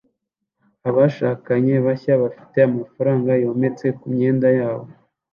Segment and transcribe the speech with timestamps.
[0.89, 4.89] Abashakanye bashya bafite amafaranga yometse kumyenda yabo